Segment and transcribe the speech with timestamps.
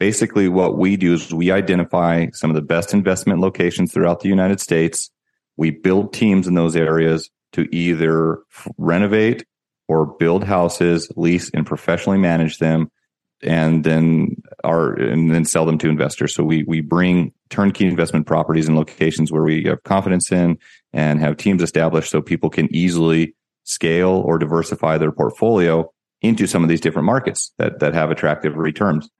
[0.00, 4.28] basically what we do is we identify some of the best investment locations throughout the
[4.28, 5.10] United States.
[5.56, 8.38] We build teams in those areas to either
[8.78, 9.44] renovate
[9.88, 12.90] or build houses, lease and professionally manage them
[13.42, 16.34] and then are and then sell them to investors.
[16.34, 20.58] So we we bring turnkey investment properties in locations where we have confidence in
[20.92, 25.90] and have teams established so people can easily scale or diversify their portfolio
[26.22, 29.10] into some of these different markets that that have attractive returns.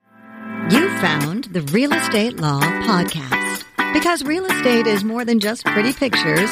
[0.69, 5.91] You found the Real Estate Law podcast because real estate is more than just pretty
[5.93, 6.49] pictures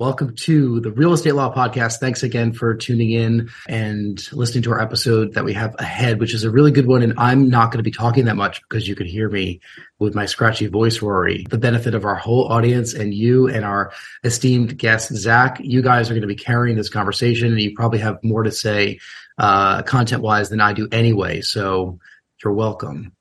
[0.00, 1.96] Welcome to the Real Estate Law Podcast.
[1.96, 6.34] Thanks again for tuning in and listening to our episode that we have ahead, which
[6.34, 7.02] is a really good one.
[7.02, 9.60] And I'm not going to be talking that much because you could hear me
[9.98, 11.46] with my scratchy voice, Rory.
[11.50, 13.90] The benefit of our whole audience and you and our
[14.22, 17.98] esteemed guest, Zach, you guys are going to be carrying this conversation and you probably
[17.98, 19.00] have more to say
[19.36, 21.40] uh, content wise than I do anyway.
[21.40, 21.98] So
[22.44, 23.16] you're welcome.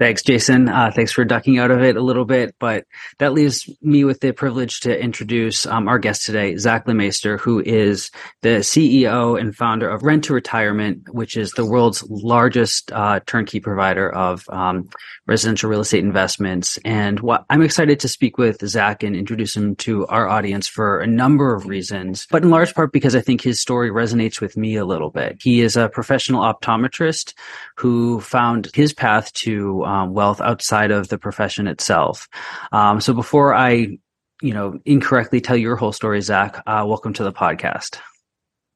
[0.00, 0.68] Thanks, Jason.
[0.68, 2.84] Uh, thanks for ducking out of it a little bit, but
[3.18, 7.60] that leaves me with the privilege to introduce um, our guest today, Zach Lemaster, who
[7.60, 8.10] is
[8.42, 13.60] the CEO and founder of Rent to Retirement, which is the world's largest uh, turnkey
[13.60, 14.88] provider of um,
[15.26, 16.76] residential real estate investments.
[16.84, 20.98] And what I'm excited to speak with Zach and introduce him to our audience for
[20.98, 24.56] a number of reasons, but in large part because I think his story resonates with
[24.56, 25.38] me a little bit.
[25.40, 27.34] He is a professional optometrist
[27.76, 32.28] who found his path to um, wealth outside of the profession itself.
[32.72, 33.98] Um, so before I,
[34.42, 37.98] you know, incorrectly tell your whole story, Zach, uh, welcome to the podcast.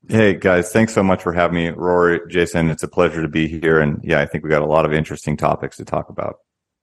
[0.09, 2.71] Hey guys, thanks so much for having me, Rory, Jason.
[2.71, 4.93] It's a pleasure to be here, and yeah, I think we got a lot of
[4.93, 6.37] interesting topics to talk about.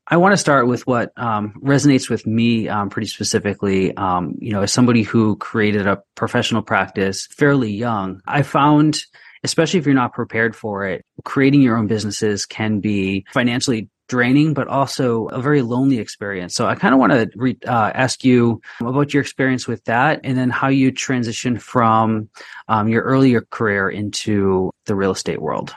[0.08, 3.96] I want to start with what um, resonates with me um, pretty specifically.
[3.98, 9.03] Um, you know, as somebody who created a professional practice fairly young, I found,
[9.44, 14.53] especially if you're not prepared for it, creating your own businesses can be financially draining,
[14.53, 16.55] but also a very lonely experience.
[16.55, 20.21] So I kind of want to re- uh, ask you about your experience with that,
[20.23, 22.29] and then how you transitioned from
[22.67, 25.73] um, your earlier career into the real estate world.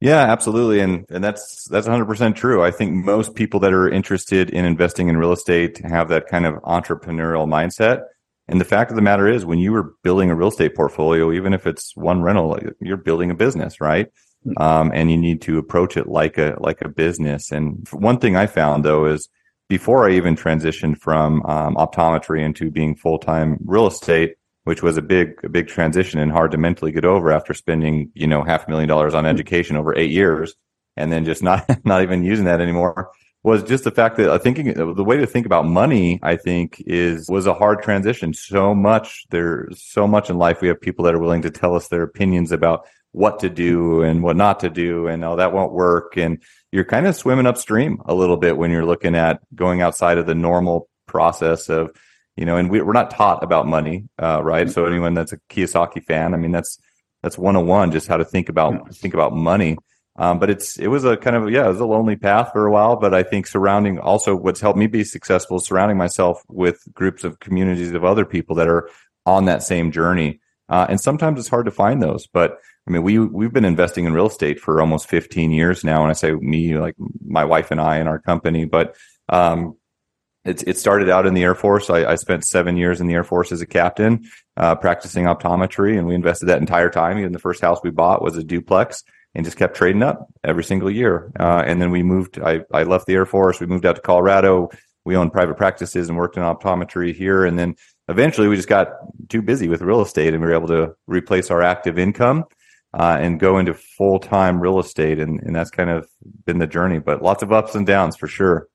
[0.00, 2.62] Yeah, absolutely, and and that's that's 100 percent true.
[2.62, 6.46] I think most people that are interested in investing in real estate have that kind
[6.46, 8.02] of entrepreneurial mindset.
[8.46, 11.32] And the fact of the matter is, when you are building a real estate portfolio,
[11.32, 14.08] even if it's one rental, you're building a business, right?
[14.56, 17.50] Um, and you need to approach it like a like a business.
[17.50, 19.28] And one thing I found though is
[19.68, 24.96] before I even transitioned from um, optometry into being full time real estate, which was
[24.96, 28.42] a big a big transition and hard to mentally get over after spending you know
[28.42, 30.54] half a million dollars on education over eight years,
[30.96, 33.10] and then just not not even using that anymore
[33.44, 36.82] was just the fact that I thinking the way to think about money, I think
[36.86, 38.32] is was a hard transition.
[38.32, 40.62] So much there's so much in life.
[40.62, 44.02] We have people that are willing to tell us their opinions about what to do
[44.02, 46.16] and what not to do and oh that won't work.
[46.16, 46.42] And
[46.72, 50.26] you're kind of swimming upstream a little bit when you're looking at going outside of
[50.26, 51.94] the normal process of
[52.36, 54.68] you know and we, are not taught about money uh, right?
[54.68, 56.76] So anyone that's a kiyosaki fan i mean that's
[57.22, 59.78] that's 101 just how to think about think about money.
[60.16, 62.66] Um, but it's it was a kind of yeah it was a lonely path for
[62.66, 66.42] a while but i think surrounding also what's helped me be successful is surrounding myself
[66.48, 68.90] with groups of communities of other people that are
[69.24, 70.40] on that same journey.
[70.68, 74.04] Uh, and sometimes it's hard to find those but I mean, we we've been investing
[74.04, 76.94] in real estate for almost 15 years now, and I say me, like
[77.26, 78.66] my wife and I, and our company.
[78.66, 78.96] But
[79.28, 79.76] um,
[80.44, 81.88] it it started out in the Air Force.
[81.88, 84.24] I, I, spent seven years in the Air Force as a captain,
[84.58, 87.18] uh, practicing optometry, and we invested that entire time.
[87.18, 89.02] Even the first house we bought was a duplex,
[89.34, 91.32] and just kept trading up every single year.
[91.40, 92.38] Uh, and then we moved.
[92.38, 93.60] I I left the Air Force.
[93.60, 94.68] We moved out to Colorado.
[95.06, 97.76] We owned private practices and worked in optometry here, and then
[98.10, 98.88] eventually we just got
[99.30, 102.44] too busy with real estate, and we were able to replace our active income
[102.94, 105.18] uh, and go into full time real estate.
[105.18, 106.08] And, and that's kind of
[106.44, 108.68] been the journey, but lots of ups and downs for sure.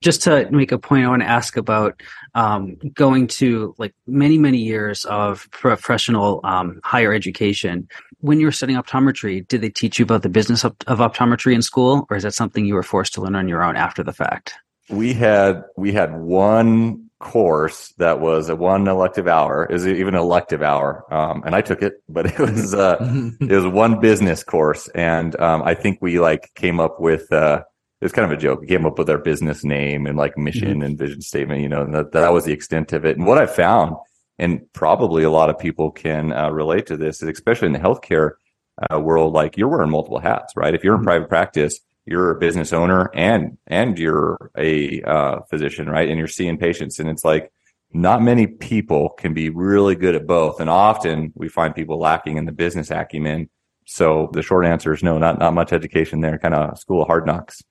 [0.00, 2.00] Just to make a point, I want to ask about
[2.34, 7.88] um, going to like many, many years of professional um, higher education.
[8.20, 11.52] When you were studying optometry, did they teach you about the business of, of optometry
[11.52, 14.04] in school, or is that something you were forced to learn on your own after
[14.04, 14.54] the fact?
[14.88, 20.20] We had we had one course that was a one elective hour is even an
[20.20, 22.96] elective hour um, and i took it but it was uh
[23.40, 27.62] it was one business course and um, i think we like came up with uh
[28.00, 30.38] it was kind of a joke we came up with our business name and like
[30.38, 30.82] mission mm-hmm.
[30.82, 33.38] and vision statement you know and that, that was the extent of it and what
[33.38, 33.96] i found
[34.38, 38.32] and probably a lot of people can uh, relate to this especially in the healthcare
[38.90, 40.74] uh, world, like you're wearing multiple hats, right?
[40.74, 41.04] If you're in Mhm.
[41.04, 46.08] private practice, you're a business owner and and you're a uh, physician, right?
[46.08, 47.52] And you're seeing patients, and it's like
[47.92, 52.36] not many people can be really good at both, and often we find people lacking
[52.36, 53.48] in the business acumen.
[53.86, 56.38] So the short answer is no, not not much education there.
[56.38, 57.62] Kind of school of hard knocks.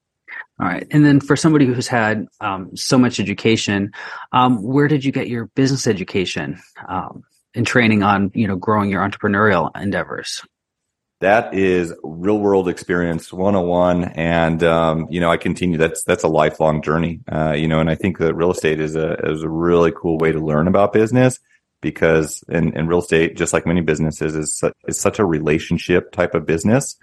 [0.59, 0.87] All right.
[0.91, 3.91] And then for somebody who's had um, so much education,
[4.31, 7.23] um, where did you get your business education um,
[7.53, 10.41] and training on, you know, growing your entrepreneurial endeavors?
[11.19, 16.27] That is real world experience 101 and um, you know i continue that's that's a
[16.27, 17.19] lifelong journey.
[17.31, 20.17] Uh, you know and i think that real estate is a is a really cool
[20.17, 21.39] way to learn about business
[21.81, 26.11] because in, in real estate just like many businesses is su- is such a relationship
[26.11, 26.97] type of business.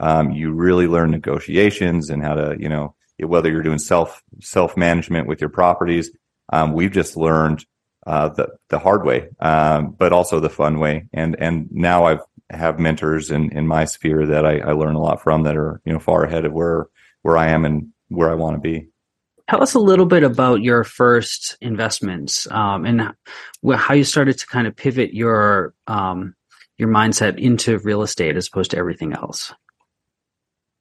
[0.00, 4.76] Um, you really learn negotiations and how to you know whether you're doing self self
[4.76, 6.10] management with your properties.
[6.52, 7.64] Um, we've just learned
[8.06, 11.06] uh, the the hard way, um, but also the fun way.
[11.12, 15.00] And and now I've have mentors in in my sphere that I, I learn a
[15.00, 16.86] lot from that are you know far ahead of where
[17.22, 18.88] where I am and where I want to be.
[19.48, 23.14] Tell us a little bit about your first investments um, and
[23.74, 26.34] how you started to kind of pivot your um,
[26.76, 29.52] your mindset into real estate as opposed to everything else.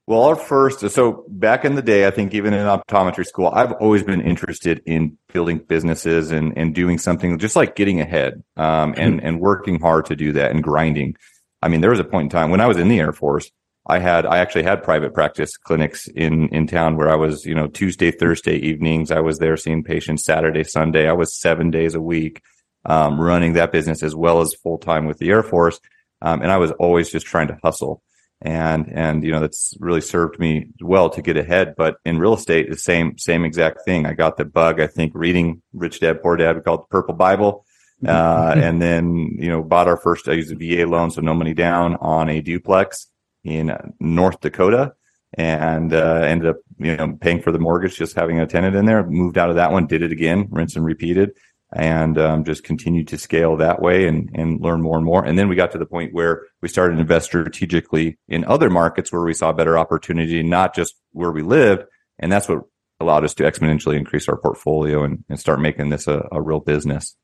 [0.06, 3.74] Well, our first, so back in the day, I think even in optometry school, I've
[3.74, 8.94] always been interested in building businesses and, and doing something just like getting ahead, um,
[8.96, 11.18] and, and working hard to do that and grinding.
[11.62, 13.52] I mean, there was a point in time when I was in the Air Force,
[13.90, 17.56] I had, I actually had private practice clinics in, in town where I was, you
[17.56, 19.12] know, Tuesday, Thursday evenings.
[19.12, 21.08] I was there seeing patients Saturday, Sunday.
[21.08, 22.42] I was seven days a week,
[22.86, 25.80] um, running that business as well as full time with the Air Force.
[26.22, 28.02] Um, and I was always just trying to hustle
[28.42, 32.36] and and you know that's really served me well to get ahead but in real
[32.36, 36.22] estate the same same exact thing i got the bug i think reading rich dad
[36.22, 37.66] poor dad we call it the purple bible
[38.06, 41.34] uh, and then you know bought our first i used a va loan so no
[41.34, 43.08] money down on a duplex
[43.44, 44.94] in north dakota
[45.34, 48.86] and uh, ended up you know paying for the mortgage just having a tenant in
[48.86, 51.32] there moved out of that one did it again rinse and repeated
[51.74, 55.26] and um, just continued to scale that way and, and learn more and more.
[55.26, 58.70] And then we got to the point where we started to invest strategically in other
[58.70, 61.84] markets where we saw better opportunity, not just where we lived.
[62.20, 62.64] And that's what
[63.00, 66.62] allowed us to exponentially increase our portfolio and, and start making this a, a real
[66.62, 67.16] business.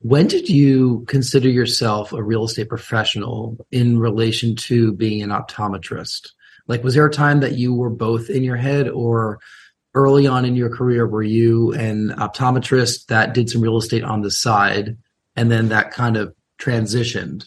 [0.00, 6.30] When did you consider yourself a real estate professional in relation to being an optometrist?
[6.66, 9.40] Like, was there a time that you were both in your head, or
[9.94, 14.22] early on in your career, were you an optometrist that did some real estate on
[14.22, 14.96] the side,
[15.36, 17.44] and then that kind of transitioned?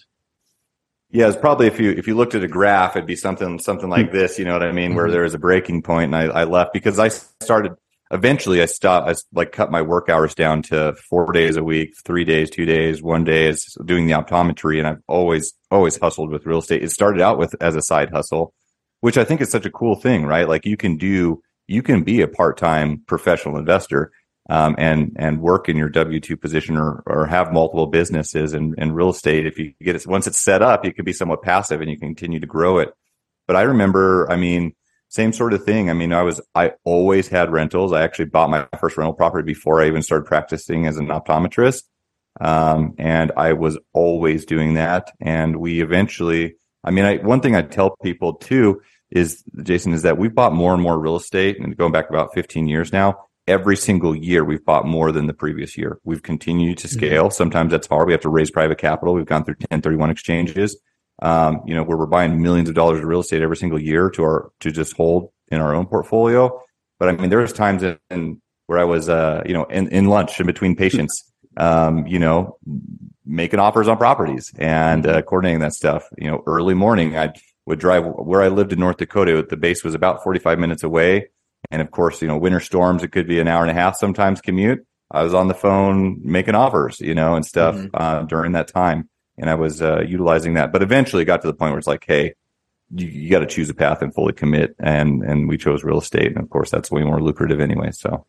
[1.09, 3.89] Yeah, it's probably if you if you looked at a graph, it'd be something something
[3.89, 4.39] like this.
[4.39, 4.95] You know what I mean?
[4.95, 5.11] Where Mhm.
[5.11, 7.73] there was a breaking point, and I, I left because I started.
[8.11, 9.09] Eventually, I stopped.
[9.09, 12.65] I like cut my work hours down to four days a week, three days, two
[12.65, 16.83] days, one day is doing the optometry, and I've always always hustled with real estate.
[16.83, 18.53] It started out with as a side hustle,
[19.01, 20.47] which I think is such a cool thing, right?
[20.47, 24.11] Like you can do, you can be a part time professional investor.
[24.49, 28.75] Um, and and work in your W two position or or have multiple businesses and
[28.77, 29.45] and real estate.
[29.45, 31.97] If you get it once it's set up, it can be somewhat passive and you
[31.97, 32.93] continue to grow it.
[33.47, 34.73] But I remember, I mean,
[35.13, 35.91] same sort of thing.
[35.91, 37.93] I mean, I was I always had rentals.
[37.93, 41.83] I actually bought my first rental property before I even started practicing as an optometrist,
[42.41, 45.11] um, and I was always doing that.
[45.21, 48.81] And we eventually, I mean, I, one thing I tell people too
[49.11, 52.33] is Jason is that we've bought more and more real estate, and going back about
[52.33, 55.99] 15 years now every single year we've bought more than the previous year.
[56.05, 57.25] We've continued to scale.
[57.25, 57.33] Mm-hmm.
[57.33, 58.07] Sometimes that's hard.
[58.07, 59.13] We have to raise private capital.
[59.13, 60.79] We've gone through 1031 exchanges.
[61.23, 64.09] Um, you know, where we're buying millions of dollars of real estate every single year
[64.09, 66.61] to our to just hold in our own portfolio.
[66.99, 69.87] But I mean, there was times in, in where I was, uh, you know, in,
[69.87, 72.57] in lunch in between patients, um, you know,
[73.25, 76.07] making offers on properties and uh, coordinating that stuff.
[76.17, 77.33] You know, early morning, I
[77.65, 79.45] would drive where I lived in North Dakota.
[79.49, 81.29] The base was about 45 minutes away.
[81.71, 83.95] And of course, you know, winter storms, it could be an hour and a half
[83.95, 84.85] sometimes commute.
[85.09, 87.87] I was on the phone making offers, you know, and stuff mm-hmm.
[87.93, 89.09] uh, during that time.
[89.37, 90.71] And I was uh, utilizing that.
[90.71, 92.33] But eventually it got to the point where it's like, hey,
[92.93, 94.75] you, you got to choose a path and fully commit.
[94.79, 96.27] And, and we chose real estate.
[96.27, 97.91] And of course, that's way more lucrative anyway.
[97.91, 98.25] So.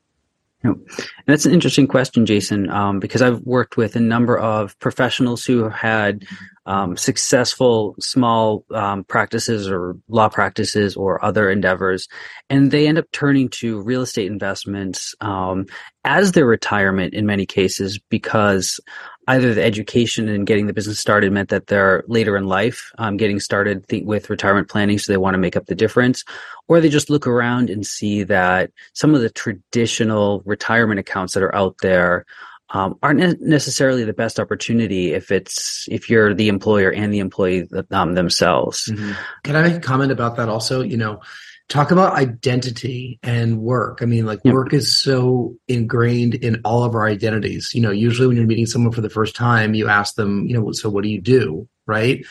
[0.64, 0.87] And
[1.26, 5.62] that's an interesting question, Jason, um, because I've worked with a number of professionals who
[5.64, 6.25] have had
[6.64, 12.08] um, successful small um, practices or law practices or other endeavors,
[12.49, 15.66] and they end up turning to real estate investments um,
[16.04, 18.80] as their retirement in many cases because
[19.28, 23.16] either the education and getting the business started meant that they're later in life um,
[23.16, 26.25] getting started th- with retirement planning, so they want to make up the difference,
[26.69, 31.43] or they just look around and see that some of the traditional retirement accounts that
[31.43, 32.25] are out there
[32.71, 37.21] um, aren't ne- necessarily the best opportunity if it's if you're the employer and the
[37.21, 38.90] employee um, themselves.
[38.90, 39.12] Mm-hmm.
[39.45, 40.83] Can I make a comment about that also?
[40.83, 41.21] You know,
[41.68, 44.00] talk about identity and work.
[44.02, 44.54] I mean, like yep.
[44.54, 47.73] work is so ingrained in all of our identities.
[47.75, 50.59] You know, usually when you're meeting someone for the first time, you ask them, you
[50.59, 52.25] know, so what do you do, right?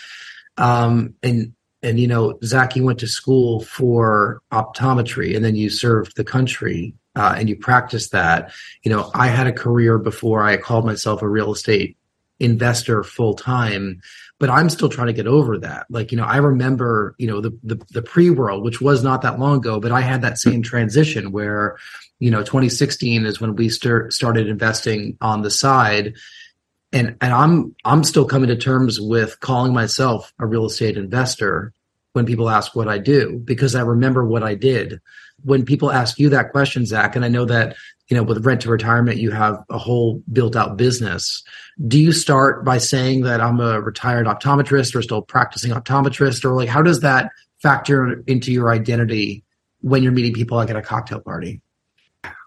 [0.58, 5.70] Um, and and you know, Zach, you went to school for optometry, and then you
[5.70, 8.52] served the country uh, and you practice that.
[8.84, 11.98] You know, I had a career before I called myself a real estate
[12.40, 14.02] investor full time,
[14.40, 15.86] but I'm still trying to get over that.
[15.90, 19.22] Like, you know, I remember, you know, the the, the pre world, which was not
[19.22, 20.62] that long ago, but I had that same hmm.
[20.62, 21.78] transition where,
[22.20, 26.16] you know, 2016 is when we start, started investing on the side.
[26.92, 31.74] And, and I'm I'm still coming to terms with calling myself a real estate investor
[32.14, 35.02] when people ask what I do because I remember what I did
[35.44, 37.76] when people ask you that question, Zach, and I know that
[38.10, 41.44] you know with rent to retirement you have a whole built out business.
[41.88, 46.54] Do you start by saying that I'm a retired optometrist or still practicing optometrist, or
[46.54, 47.32] like how does that
[47.62, 49.44] factor into your identity
[49.82, 51.62] when you're meeting people like at a cocktail party?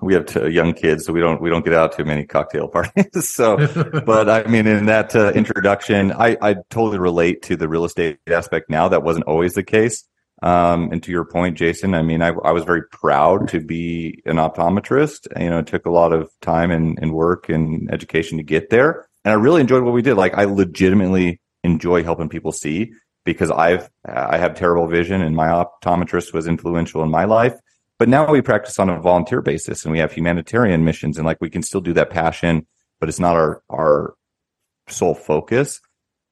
[0.00, 2.68] we have two young kids, so we don't we don't get out to many cocktail
[2.76, 3.28] parties.
[3.28, 3.56] so,
[4.06, 8.18] but I mean, in that uh, introduction, I I totally relate to the real estate
[8.26, 8.70] aspect.
[8.70, 10.04] Now that wasn't always the case.
[10.42, 14.22] Um, and to your point, Jason, I mean, I, I was very proud to be
[14.26, 15.28] an optometrist.
[15.40, 18.70] You know, it took a lot of time and, and work and education to get
[18.70, 19.08] there.
[19.24, 20.14] And I really enjoyed what we did.
[20.14, 22.92] Like, I legitimately enjoy helping people see
[23.24, 27.54] because I've, I have terrible vision and my optometrist was influential in my life.
[27.98, 31.38] But now we practice on a volunteer basis and we have humanitarian missions and like
[31.40, 32.66] we can still do that passion,
[33.00, 34.14] but it's not our, our
[34.88, 35.80] sole focus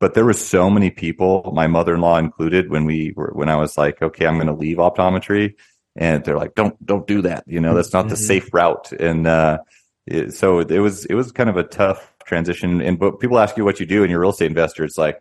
[0.01, 3.79] but there were so many people, my mother-in-law included, when we were when I was
[3.79, 5.55] like, okay, I'm going to leave optometry,
[5.97, 7.45] and they're like, don't don't do that.
[7.47, 8.11] You know, that's not mm-hmm.
[8.11, 8.93] the safe route.
[8.93, 9.59] And uh,
[10.07, 12.81] it, so it was it was kind of a tough transition.
[12.81, 14.85] And but people ask you what you do, and you're a real estate investor.
[14.85, 15.21] It's like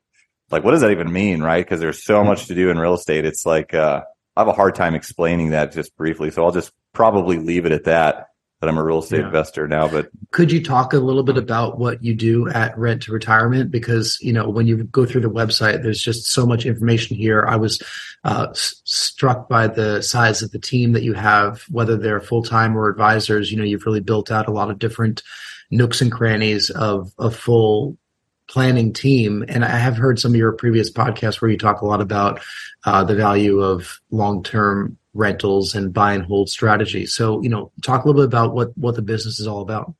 [0.50, 1.63] like what does that even mean, right?
[1.63, 3.25] Because there's so much to do in real estate.
[3.25, 4.03] It's like uh,
[4.36, 6.32] I have a hard time explaining that just briefly.
[6.32, 8.27] So I'll just probably leave it at that
[8.63, 9.25] that I'm a real estate yeah.
[9.25, 9.89] investor now.
[9.89, 13.72] But could you talk a little bit about what you do at Rent to Retirement?
[13.72, 17.46] Because you know when you go through the website, there's just so much information here.
[17.46, 17.82] I was
[18.24, 22.41] uh, s- struck by the size of the team that you have, whether they're full
[22.41, 23.51] time or advisors.
[23.51, 25.24] You know, you've really built out a lot of different
[25.70, 27.98] nooks and crannies of a full
[28.48, 29.43] planning team.
[29.50, 32.39] And I have heard some of your previous podcasts where you talk a lot about
[32.86, 37.05] uh, the value of long term rentals and buy and hold strategy.
[37.05, 39.93] So, you know, talk a little bit about what what the business is all about.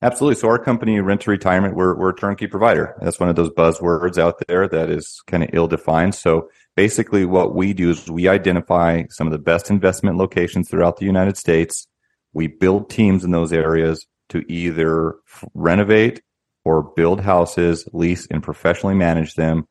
[0.00, 0.36] Absolutely.
[0.36, 2.96] So our company, Rent to Retirement, we're, we're a turnkey provider.
[3.02, 6.14] That's one of those buzzwords out there that is kind of ill defined.
[6.14, 10.98] So basically what we do is we identify some of the best investment locations throughout
[10.98, 11.88] the United States.
[12.32, 15.16] We build teams in those areas to either
[15.54, 16.22] renovate
[16.64, 19.66] or build houses, lease and professionally manage them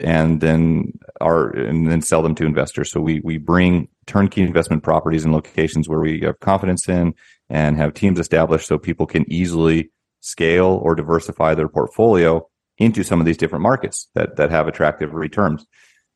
[0.00, 2.90] and then are and then sell them to investors.
[2.90, 7.14] So we we bring turnkey investment properties in locations where we have confidence in
[7.48, 9.90] and have teams established so people can easily
[10.20, 12.46] scale or diversify their portfolio
[12.78, 15.66] into some of these different markets that that have attractive returns.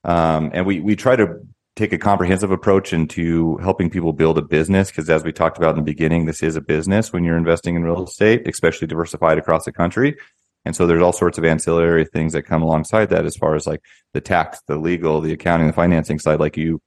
[0.05, 1.41] Um, and we we try to
[1.75, 5.71] take a comprehensive approach into helping people build a business because as we talked about
[5.71, 9.39] in the beginning, this is a business when you're investing in real estate, especially diversified
[9.39, 10.17] across the country.
[10.65, 13.67] And so there's all sorts of ancillary things that come alongside that as far as
[13.67, 16.39] like the tax, the legal, the accounting, the financing side.
[16.39, 16.81] Like you,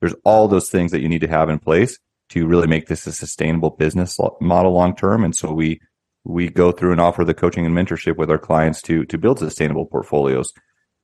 [0.00, 1.98] there's all those things that you need to have in place
[2.30, 5.24] to really make this a sustainable business model long term.
[5.24, 5.80] And so we,
[6.24, 9.38] we go through and offer the coaching and mentorship with our clients to, to build
[9.38, 10.52] sustainable portfolios.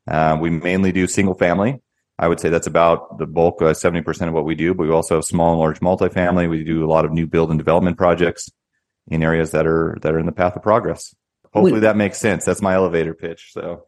[0.07, 1.81] Uh, we mainly do single family.
[2.17, 4.93] I would say that's about the bulk, uh, 70% of what we do, but we
[4.93, 6.49] also have small and large multifamily.
[6.49, 8.51] We do a lot of new build and development projects
[9.09, 11.13] in areas that are, that are in the path of progress
[11.55, 12.45] hopefully that makes sense.
[12.45, 13.51] That's my elevator pitch.
[13.53, 13.87] So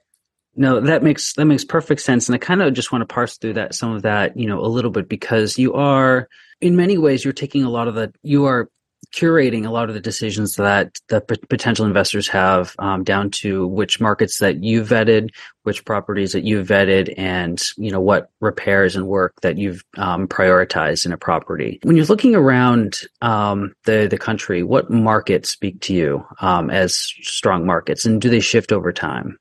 [0.55, 2.29] no, that makes that makes perfect sense.
[2.29, 4.61] And I kind of just want to parse through that some of that, you know,
[4.61, 6.29] a little bit because you are
[6.61, 8.71] in many ways you're taking a lot of the you are
[9.17, 13.67] curating a lot of the decisions that the p- potential investors have um, down to
[13.67, 15.31] which markets that you've vetted,
[15.63, 20.29] which properties that you've vetted, and you know what repairs and work that you've um,
[20.29, 21.81] prioritized in a property.
[21.83, 26.97] When you're looking around um, the the country, what markets speak to you um, as
[27.23, 29.39] strong markets, and do they shift over time?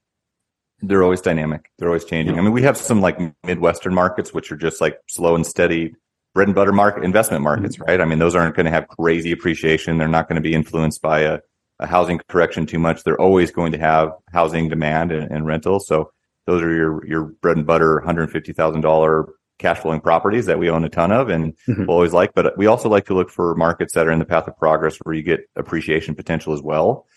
[0.81, 1.69] They're always dynamic.
[1.77, 2.37] They're always changing.
[2.37, 5.95] I mean, we have some like Midwestern markets, which are just like slow and steady
[6.35, 7.85] bread and butter market investment markets, mm-hmm.
[7.85, 8.01] right?
[8.01, 9.97] I mean, those aren't going to have crazy appreciation.
[9.97, 11.39] They're not going to be influenced by a,
[11.79, 13.03] a, housing correction too much.
[13.03, 15.79] They're always going to have housing demand and, and rental.
[15.79, 16.11] So
[16.45, 20.59] those are your your bread and butter, hundred fifty thousand dollar cash flowing properties that
[20.59, 21.85] we own a ton of and mm-hmm.
[21.85, 22.33] we'll always like.
[22.35, 24.97] But we also like to look for markets that are in the path of progress
[24.97, 27.07] where you get appreciation potential as well.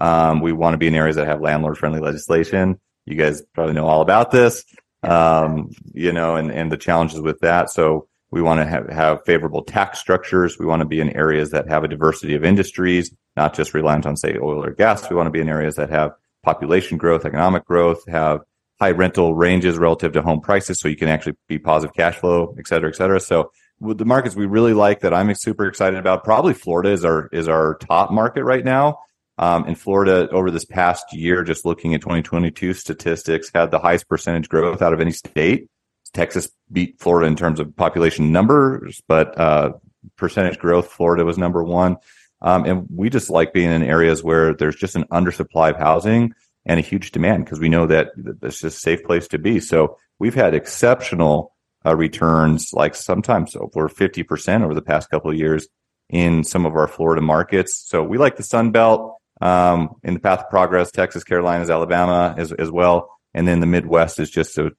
[0.00, 2.80] Um, we want to be in areas that have landlord friendly legislation.
[3.04, 4.64] You guys probably know all about this,
[5.02, 7.70] um, you know, and, and the challenges with that.
[7.70, 10.58] So we want to have, have favorable tax structures.
[10.58, 14.06] We want to be in areas that have a diversity of industries, not just reliant
[14.06, 15.08] on, say, oil or gas.
[15.08, 18.40] We want to be in areas that have population growth, economic growth, have
[18.78, 20.78] high rental ranges relative to home prices.
[20.78, 23.18] So you can actually be positive cash flow, et cetera, et cetera.
[23.18, 27.28] So the markets we really like that I'm super excited about, probably Florida is our,
[27.32, 28.98] is our top market right now.
[29.40, 34.08] Um, in Florida over this past year, just looking at 2022 statistics, had the highest
[34.08, 35.68] percentage growth out of any state.
[36.12, 39.72] Texas beat Florida in terms of population numbers, but uh,
[40.16, 41.96] percentage growth, Florida was number one.
[42.40, 46.32] Um, and we just like being in areas where there's just an undersupply of housing
[46.66, 48.10] and a huge demand because we know that
[48.42, 49.58] it's just a safe place to be.
[49.58, 55.36] So we've had exceptional uh, returns, like sometimes over 50% over the past couple of
[55.36, 55.66] years
[56.08, 57.84] in some of our Florida markets.
[57.86, 62.34] So we like the Sun Belt um, in the path of progress, Texas, Carolinas, Alabama
[62.36, 63.18] as, as well.
[63.34, 64.72] And then the Midwest is just a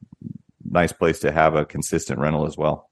[0.70, 2.90] nice place to have a consistent rental as well.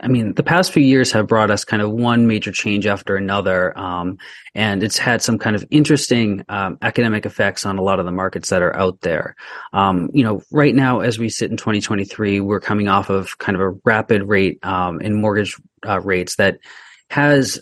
[0.00, 3.16] I mean, the past few years have brought us kind of one major change after
[3.16, 4.18] another, um,
[4.54, 8.12] and it's had some kind of interesting um, academic effects on a lot of the
[8.12, 9.34] markets that are out there.
[9.72, 13.56] Um, you know, right now, as we sit in 2023, we're coming off of kind
[13.56, 16.58] of a rapid rate um, in mortgage uh, rates that
[17.10, 17.60] has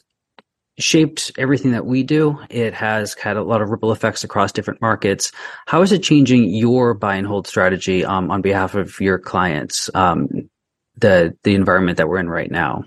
[0.82, 2.38] shaped everything that we do.
[2.50, 5.32] It has had a lot of ripple effects across different markets.
[5.66, 9.90] How is it changing your buy and hold strategy um, on behalf of your clients?
[9.94, 10.49] Um,
[10.96, 12.84] the the environment that we're in right now,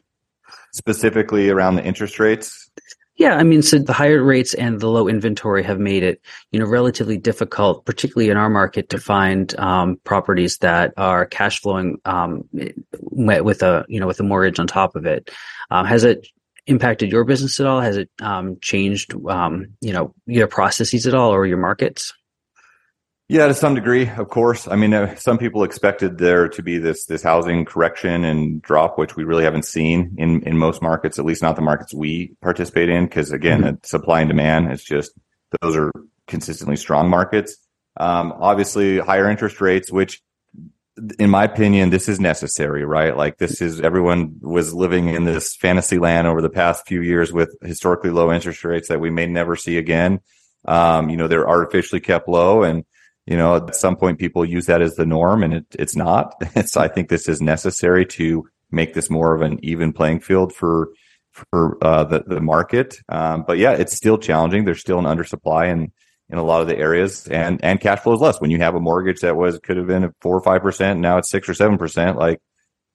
[0.71, 2.69] specifically around the interest rates.
[3.15, 6.19] Yeah, I mean, so the higher rates and the low inventory have made it,
[6.51, 11.61] you know, relatively difficult, particularly in our market, to find um, properties that are cash
[11.61, 12.49] flowing um,
[13.11, 15.29] with a, you know, with a mortgage on top of it.
[15.69, 16.27] Um, has it
[16.67, 17.81] impacted your business at all?
[17.81, 22.13] Has it um, changed, um, you know, your processes at all or your markets?
[23.29, 24.67] Yeah, to some degree, of course.
[24.67, 28.97] I mean, uh, some people expected there to be this this housing correction and drop,
[28.97, 32.35] which we really haven't seen in in most markets, at least not the markets we
[32.41, 33.75] participate in, because again, mm-hmm.
[33.83, 34.71] supply and demand.
[34.71, 35.13] It's just
[35.61, 35.91] those are
[36.27, 37.57] consistently strong markets.
[37.97, 40.21] Um, obviously, higher interest rates, which
[41.19, 43.15] in my opinion, this is necessary, right?
[43.17, 47.33] Like this is everyone was living in this fantasy land over the past few years
[47.33, 50.19] with historically low interest rates that we may never see again.
[50.65, 52.85] Um, you know, they're artificially kept low and,
[53.25, 56.35] you know, at some point people use that as the norm and it, it's not.
[56.65, 60.53] so I think this is necessary to make this more of an even playing field
[60.53, 60.89] for,
[61.31, 62.97] for, uh, the, the market.
[63.09, 64.65] Um, but yeah, it's still challenging.
[64.65, 65.91] There's still an undersupply and,
[66.33, 68.41] in a lot of the areas and and cash flow is less.
[68.41, 71.19] When you have a mortgage that was could have been four or five percent now
[71.19, 72.41] it's six or seven percent like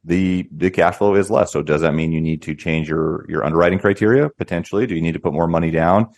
[0.03, 1.53] the the cash flow is less.
[1.53, 4.29] So does that mean you need to change your your underwriting criteria?
[4.29, 4.89] Potentially.
[4.89, 6.09] Do you need to put more money down?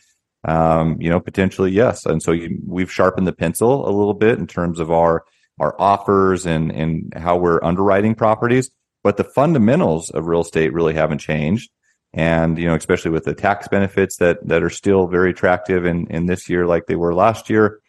[0.48, 2.06] Um, you know potentially yes.
[2.06, 5.24] And so you, we've sharpened the pencil a little bit in terms of our
[5.60, 8.70] our offers and and how we're underwriting properties
[9.02, 11.70] but the fundamentals of real estate really haven't changed
[12.12, 16.06] and you know especially with the tax benefits that that are still very attractive in
[16.08, 17.80] in this year like they were last year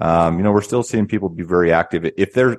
[0.00, 2.04] um, you know we're still seeing people be very active.
[2.16, 2.58] If they're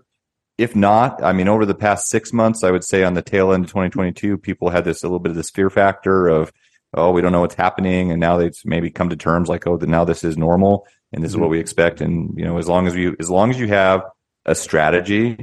[0.58, 3.54] if not i mean over the past six months i would say on the tail
[3.54, 6.52] end of 2022 people had this a little bit of this fear factor of
[6.94, 8.12] oh we don't know what's happening.
[8.12, 10.88] And now they've maybe come to terms like oh now this is normal.
[11.14, 11.38] And this mm-hmm.
[11.38, 12.02] is what we expect.
[12.02, 14.04] And you know as long as you as long as you have
[14.46, 15.38] a strategy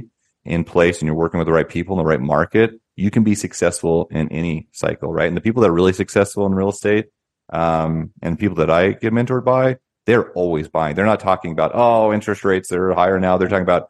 [0.45, 3.23] in place and you're working with the right people in the right market you can
[3.23, 5.27] be successful in any cycle, right?
[5.27, 7.07] And the people that are really successful in real estate,
[7.51, 10.95] um, and people that I get mentored by, they're always buying.
[10.95, 13.37] They're not talking about, oh, interest rates are higher now.
[13.37, 13.89] They're talking about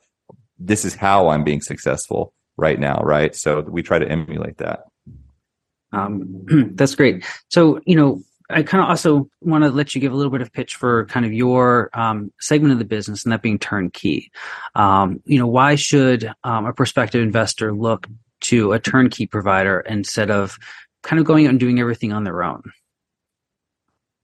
[0.59, 3.35] this is how I'm being successful right now, right?
[3.35, 4.83] So we try to emulate that.
[5.91, 7.25] Um, that's great.
[7.49, 10.41] So, you know, I kind of also want to let you give a little bit
[10.41, 14.31] of pitch for kind of your um, segment of the business, and that being turnkey.
[14.75, 18.07] Um, you know, why should um, a prospective investor look
[18.41, 20.57] to a turnkey provider instead of
[21.03, 22.63] kind of going out and doing everything on their own?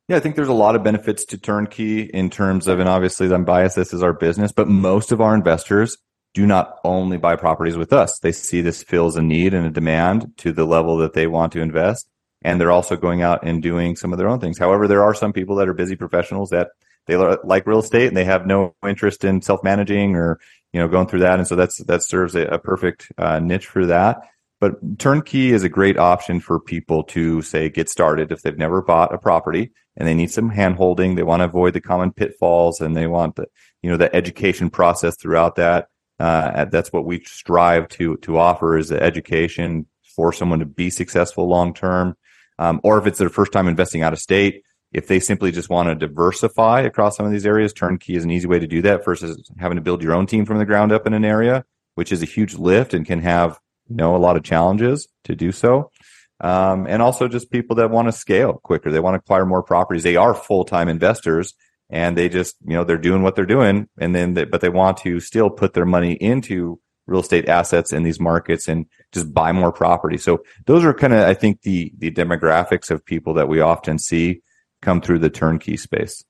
[0.07, 3.33] Yeah, I think there's a lot of benefits to turnkey in terms of, and obviously
[3.33, 5.97] I'm biased, this is our business, but most of our investors
[6.35, 8.19] do not only buy properties with us.
[8.19, 11.53] They see this fills a need and a demand to the level that they want
[11.53, 12.07] to invest.
[12.43, 14.59] And they're also going out and doing some of their own things.
[14.59, 16.69] However, there are some people that are busy professionals that
[17.07, 20.39] they like real estate and they have no interest in self managing or
[20.75, 21.39] you know, going through that.
[21.39, 24.17] And so that's, that serves a, a perfect uh, niche for that.
[24.59, 28.81] But turnkey is a great option for people to say get started if they've never
[28.81, 31.15] bought a property and they need some handholding.
[31.15, 33.45] They want to avoid the common pitfalls and they want the,
[33.81, 35.87] you know, the education process throughout that.
[36.19, 40.89] Uh, that's what we strive to, to offer is the education for someone to be
[40.89, 42.17] successful long term.
[42.59, 44.63] Um, or if it's their first time investing out of state,
[44.95, 48.31] if they simply just want to diversify across some of these areas, turnkey is an
[48.31, 50.93] easy way to do that versus having to build your own team from the ground
[50.93, 54.17] up in an area, which is a huge lift and can have, you know, a
[54.17, 55.91] lot of challenges to do so.
[56.39, 58.89] Um, and also just people that want to scale quicker.
[58.89, 60.03] They want to acquire more properties.
[60.03, 61.55] They are full-time investors
[61.89, 63.89] and they just, you know, they're doing what they're doing.
[63.99, 67.91] And then, they, but they want to still put their money into real estate assets
[67.91, 70.17] in these markets and just buy more property.
[70.17, 73.99] So those are kind of, I think, the, the demographics of people that we often
[73.99, 74.41] see
[74.85, 76.23] come through the turnkey space.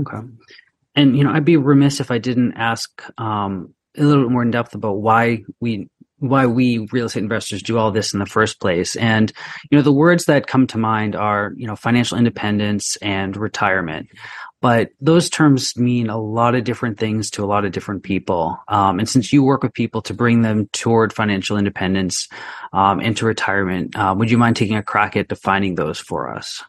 [0.00, 0.18] Okay.
[0.94, 4.42] And you know, I'd be remiss if I didn't ask um, a little bit more
[4.42, 8.26] in depth about why we why we real estate investors do all this in the
[8.26, 8.96] first place.
[8.96, 9.32] And
[9.70, 14.08] you know, the words that come to mind are you know financial independence and retirement.
[14.62, 18.58] But those terms mean a lot of different things to a lot of different people.
[18.68, 22.26] Um, and since you work with people to bring them toward financial independence
[22.72, 26.64] um, into retirement, uh, would you mind taking a crack at defining those for us?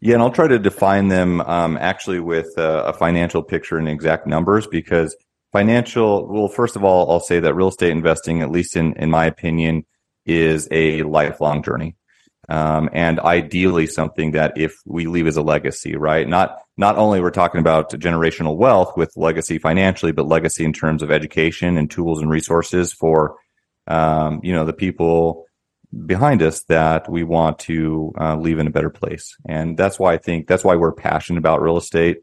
[0.00, 3.88] Yeah, and I'll try to define them um, actually with a, a, financial picture and
[3.88, 5.16] exact numbers because
[5.52, 6.28] financial.
[6.28, 9.26] Well, first of all, I'll say that real estate investing, at least in in my
[9.26, 9.84] opinion,
[10.24, 11.96] is a lifelong journey,
[12.48, 16.28] um, and ideally something that if we leave as a legacy, right?
[16.28, 21.02] Not not only we're talking about generational wealth with legacy financially, but legacy in terms
[21.02, 23.36] of education and tools and resources for
[23.88, 25.47] um, you know the people
[26.06, 29.36] behind us that we want to uh, leave in a better place.
[29.46, 32.18] And that's why I think that's why we're passionate about real estate.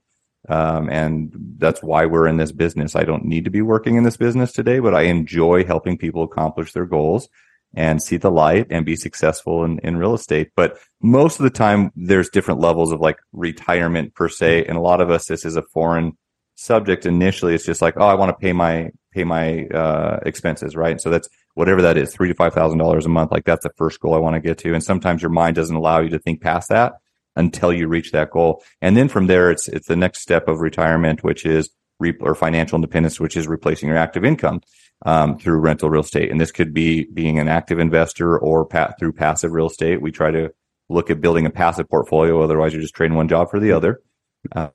[0.47, 2.95] Um, and that's why we're in this business.
[2.95, 6.23] I don't need to be working in this business today, but I enjoy helping people
[6.23, 7.27] accomplish their goals
[7.73, 10.51] and see the light and be successful in, in real estate.
[10.55, 14.65] But most of the time, there's different levels of like retirement per se.
[14.65, 16.15] And a lot of us, this is a foreign
[16.53, 17.07] subject.
[17.07, 21.01] Initially, it's just like, oh, I want to pay my, pay my, uh, expenses, right?
[21.01, 23.31] So that's, whatever that is, three to five thousand dollars a month.
[23.31, 24.73] Like that's the first goal I want to get to.
[24.73, 26.93] And sometimes your mind doesn't allow you to think past that
[27.35, 28.63] until you reach that goal.
[28.81, 32.35] And then from there, it's it's the next step of retirement, which is re- or
[32.35, 34.61] financial independence, which is replacing your active income
[35.05, 36.31] um, through rental real estate.
[36.31, 40.01] And this could be being an active investor or pat- through passive real estate.
[40.01, 40.51] We try to
[40.89, 42.41] look at building a passive portfolio.
[42.41, 44.01] Otherwise, you're just trading one job for the other.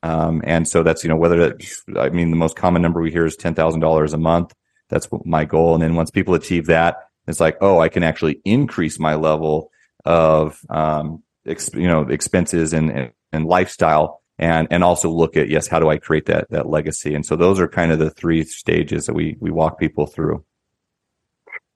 [0.02, 3.12] Um, and so that's, you know, whether that's, I mean, the most common number we
[3.12, 4.52] hear is $10,000 a month.
[4.90, 5.74] That's my goal.
[5.74, 9.70] And then once people achieve that, it's like, oh, I can actually increase my level
[10.04, 15.66] of, um, you know, expenses and, and, and lifestyle and, and also look at, yes,
[15.66, 17.14] how do I create that, that legacy?
[17.14, 20.44] And so those are kind of the three stages that we, we walk people through.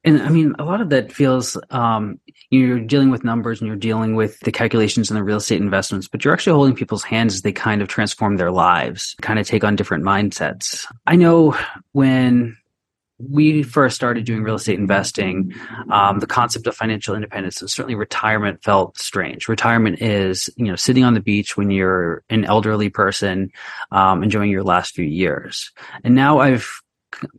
[0.02, 3.76] And I mean, a lot of that feels um, you're dealing with numbers and you're
[3.76, 7.34] dealing with the calculations and the real estate investments, but you're actually holding people's hands
[7.34, 10.86] as they kind of transform their lives, kind of take on different mindsets.
[11.06, 11.56] I know
[11.92, 12.56] when
[13.18, 15.54] we first started doing real estate investing,
[15.90, 19.48] um, the concept of financial independence and certainly retirement felt strange.
[19.48, 23.50] Retirement is, you know, sitting on the beach when you're an elderly person,
[23.92, 25.70] um, enjoying your last few years.
[26.02, 26.68] And now I've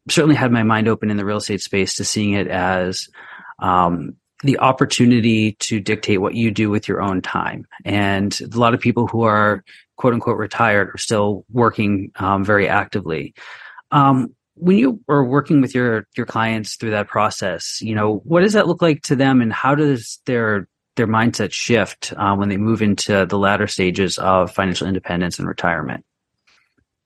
[0.09, 3.09] certainly had my mind open in the real estate space to seeing it as,
[3.59, 7.65] um, the opportunity to dictate what you do with your own time.
[7.83, 9.63] And a lot of people who are
[9.97, 13.33] quote unquote retired are still working um, very actively.
[13.91, 18.41] Um, when you are working with your your clients through that process, you know, what
[18.41, 22.49] does that look like to them, and how does their their mindset shift uh, when
[22.49, 26.05] they move into the latter stages of financial independence and retirement?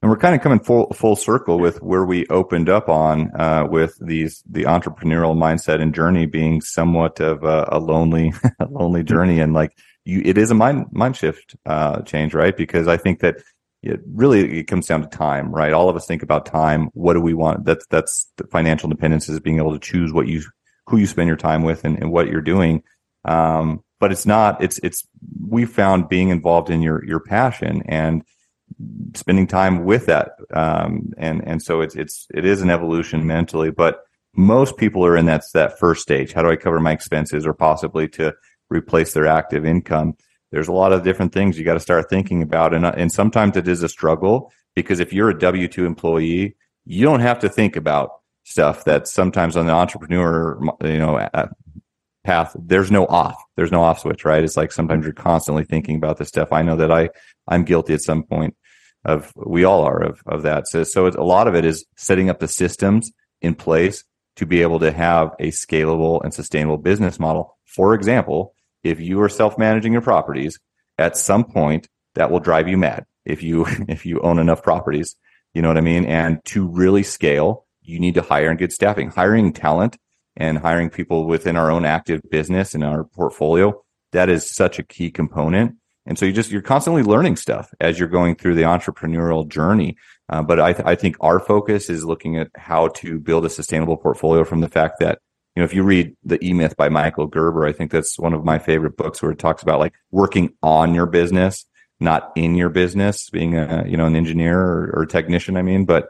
[0.01, 3.67] And we're kind of coming full full circle with where we opened up on uh,
[3.69, 9.03] with these the entrepreneurial mindset and journey being somewhat of a, a lonely a lonely
[9.03, 12.55] journey, and like you, it is a mind mind shift uh, change, right?
[12.55, 13.37] Because I think that
[13.81, 15.73] it really it comes down to time, right?
[15.73, 16.89] All of us think about time.
[16.93, 17.65] What do we want?
[17.65, 20.43] That's that's the financial independence is being able to choose what you
[20.87, 22.83] who you spend your time with and, and what you're doing.
[23.25, 24.61] Um, but it's not.
[24.61, 25.07] It's it's
[25.47, 28.23] we found being involved in your your passion and
[29.15, 30.31] spending time with that.
[30.53, 34.01] Um, and and so it's it's it is an evolution mentally, but
[34.35, 36.33] most people are in that that first stage.
[36.33, 38.33] How do I cover my expenses, or possibly to
[38.69, 40.15] replace their active income?
[40.51, 42.73] There's a lot of different things you got to start thinking about.
[42.73, 46.55] And, uh, and sometimes it is a struggle because if you're a W 2 employee,
[46.85, 48.11] you don't have to think about
[48.43, 51.29] stuff that sometimes on the entrepreneur, you know,
[52.23, 53.41] path, there's no off.
[53.55, 54.43] There's no off switch, right?
[54.43, 56.51] It's like sometimes you're constantly thinking about this stuff.
[56.51, 57.09] I know that I,
[57.47, 58.55] I'm guilty at some point
[59.05, 60.67] of, we all are of, of that.
[60.67, 64.03] So, so a lot of it is setting up the systems in place
[64.35, 67.57] to be able to have a scalable and sustainable business model.
[67.65, 70.59] For example, if you are self-managing your properties,
[70.97, 75.15] at some point that will drive you mad if you if you own enough properties.
[75.53, 76.05] You know what I mean?
[76.05, 79.09] And to really scale, you need to hire and get staffing.
[79.09, 79.97] Hiring talent
[80.37, 84.83] and hiring people within our own active business and our portfolio, that is such a
[84.83, 85.75] key component.
[86.05, 89.97] And so you just, you're constantly learning stuff as you're going through the entrepreneurial journey.
[90.27, 93.49] Uh, but I, th- I think our focus is looking at how to build a
[93.49, 95.19] sustainable portfolio from the fact that,
[95.59, 98.43] know, if you read the E Myth by Michael Gerber, I think that's one of
[98.43, 101.65] my favorite books where it talks about like working on your business,
[101.99, 105.57] not in your business, being a, you know, an engineer or, or technician.
[105.57, 106.09] I mean, but,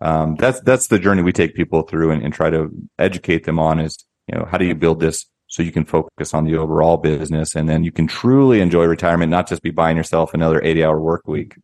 [0.00, 3.58] um, that's, that's the journey we take people through and, and try to educate them
[3.58, 6.56] on is, you know, how do you build this so you can focus on the
[6.56, 10.60] overall business and then you can truly enjoy retirement, not just be buying yourself another
[10.62, 11.56] 80 hour work week.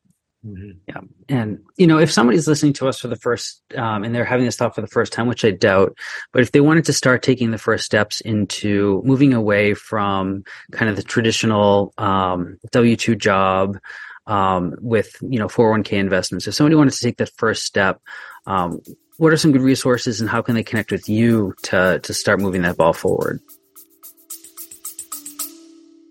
[0.46, 0.70] Mm-hmm.
[0.88, 1.00] Yeah.
[1.29, 4.46] And, you know, if somebody's listening to us for the first, um, and they're having
[4.46, 5.96] this thought for the first time, which I doubt,
[6.33, 10.88] but if they wanted to start taking the first steps into moving away from kind
[10.88, 13.79] of the traditional, um, W 2 job,
[14.26, 18.00] um, with, you know, 401k investments, if somebody wanted to take that first step,
[18.46, 18.81] um,
[19.18, 22.40] what are some good resources and how can they connect with you to, to start
[22.40, 23.40] moving that ball forward?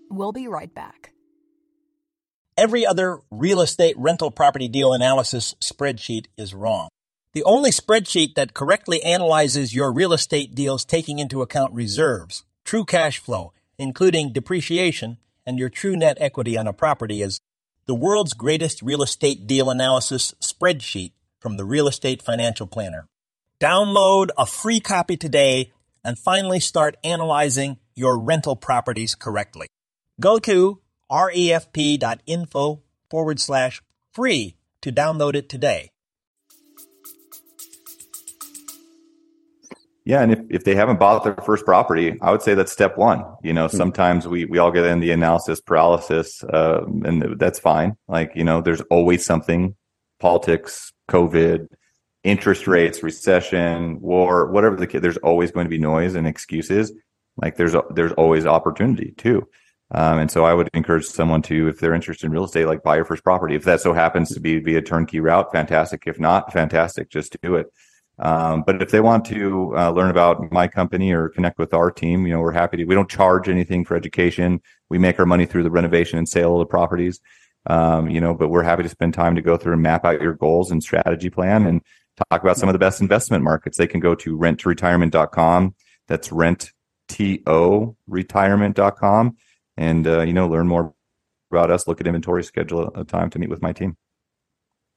[0.08, 1.09] We'll be right back.
[2.60, 6.90] Every other real estate rental property deal analysis spreadsheet is wrong.
[7.32, 12.84] The only spreadsheet that correctly analyzes your real estate deals taking into account reserves, true
[12.84, 17.40] cash flow, including depreciation, and your true net equity on a property is
[17.86, 23.06] the world's greatest real estate deal analysis spreadsheet from the Real Estate Financial Planner.
[23.58, 25.72] Download a free copy today
[26.04, 29.66] and finally start analyzing your rental properties correctly.
[30.20, 30.79] Go to
[31.10, 35.90] refp.info forward slash free to download it today.
[40.04, 42.96] Yeah, and if, if they haven't bought their first property, I would say that's step
[42.96, 43.24] one.
[43.42, 43.76] You know, mm-hmm.
[43.76, 47.96] sometimes we, we all get in the analysis paralysis, uh, and that's fine.
[48.08, 49.76] Like, you know, there's always something,
[50.18, 51.68] politics, COVID,
[52.24, 56.92] interest rates, recession, war, whatever the kid, there's always going to be noise and excuses.
[57.36, 59.46] Like there's, there's always opportunity too.
[59.92, 62.82] Um, and so I would encourage someone to, if they're interested in real estate, like
[62.82, 63.56] buy your first property.
[63.56, 66.04] If that so happens to be via turnkey route, fantastic.
[66.06, 67.10] If not, fantastic.
[67.10, 67.72] Just do it.
[68.20, 71.90] Um, but if they want to uh, learn about my company or connect with our
[71.90, 72.84] team, you know, we're happy to.
[72.84, 74.60] We don't charge anything for education.
[74.90, 77.20] We make our money through the renovation and sale of the properties.
[77.66, 80.20] Um, you know, but we're happy to spend time to go through and map out
[80.20, 81.82] your goals and strategy plan and
[82.30, 83.78] talk about some of the best investment markets.
[83.78, 85.74] They can go to renttoretirement.com.
[86.06, 86.72] That's rent
[87.08, 89.36] to retirement.com
[89.80, 90.94] and uh, you know learn more
[91.50, 93.96] about us look at inventory schedule a time to meet with my team.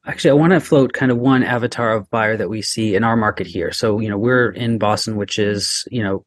[0.06, 3.04] Actually i want to float kind of one avatar of buyer that we see in
[3.04, 3.72] our market here.
[3.72, 6.26] So you know we're in boston which is you know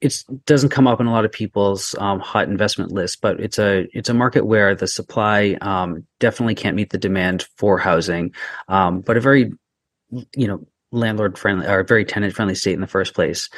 [0.00, 3.58] it doesn't come up in a lot of people's um, hot investment list, but it's
[3.58, 8.32] a it's a market where the supply um, definitely can't meet the demand for housing,
[8.68, 9.50] um, but a very
[10.36, 13.50] you know landlord friendly or very tenant friendly state in the first place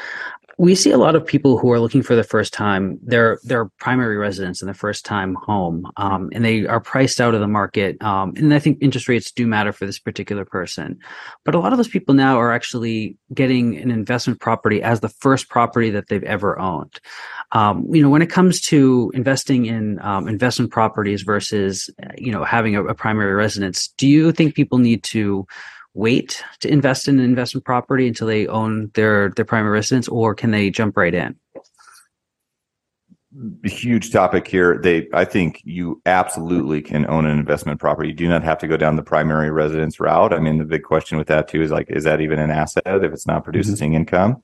[0.61, 3.65] we see a lot of people who are looking for the first time their their
[3.79, 7.49] primary residence and their first time home um, and they are priced out of the
[7.49, 10.99] market um, and i think interest rates do matter for this particular person.
[11.45, 15.09] But a lot of those people now are actually getting an investment property as the
[15.09, 17.01] first property that they've ever owned.
[17.53, 22.45] Um, you know when it comes to investing in um, investment properties versus you know
[22.45, 25.47] having a, a primary residence do you think people need to
[25.95, 30.35] wait to invest in an investment property until they own their their primary residence, or
[30.35, 31.37] can they jump right in?
[33.65, 34.81] huge topic here.
[34.83, 38.09] They, I think you absolutely can own an investment property.
[38.09, 40.33] You do not have to go down the primary residence route.
[40.33, 42.83] I mean, the big question with that too is like, is that even an asset
[42.87, 43.97] if it's not producing mm-hmm.
[43.97, 44.43] income?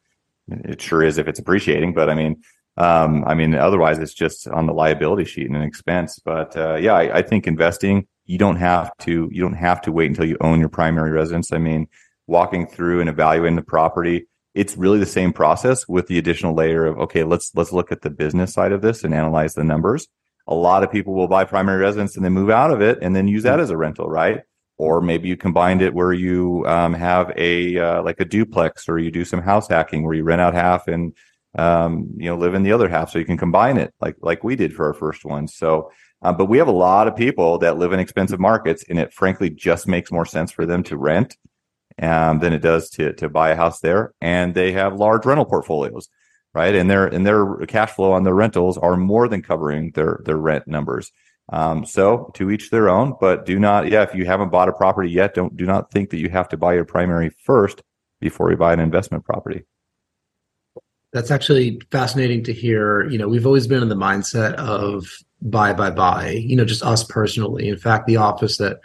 [0.48, 2.40] It sure is if it's appreciating, but I mean,
[2.76, 6.20] um, I mean, otherwise it's just on the liability sheet and an expense.
[6.24, 9.92] But uh, yeah, I, I think investing you don't have to you don't have to
[9.92, 11.52] wait until you own your primary residence.
[11.52, 11.88] I mean,
[12.26, 16.86] walking through and evaluating the property, it's really the same process with the additional layer
[16.86, 20.08] of okay, let's let's look at the business side of this and analyze the numbers.
[20.48, 23.14] A lot of people will buy primary residence and then move out of it and
[23.16, 24.42] then use that as a rental, right?
[24.78, 28.98] Or maybe you combined it where you um, have a uh, like a duplex, or
[28.98, 31.14] you do some house hacking where you rent out half and
[31.56, 34.42] um, you know live in the other half, so you can combine it like like
[34.42, 35.48] we did for our first one.
[35.48, 35.90] So
[36.22, 39.12] uh, but we have a lot of people that live in expensive markets, and it
[39.12, 41.36] frankly just makes more sense for them to rent
[42.00, 44.14] um, than it does to to buy a house there.
[44.20, 46.08] And they have large rental portfolios,
[46.54, 46.74] right?
[46.74, 50.38] And their and their cash flow on their rentals are more than covering their their
[50.38, 51.12] rent numbers.
[51.52, 54.72] Um, so to each their own, but do not, yeah, if you haven't bought a
[54.72, 57.82] property yet, don't do not think that you have to buy your primary first
[58.20, 59.62] before you buy an investment property.
[61.12, 63.08] That's actually fascinating to hear.
[63.08, 65.06] You know, we've always been in the mindset of
[65.42, 67.68] buy, buy, buy, you know, just us personally.
[67.68, 68.80] In fact, the office that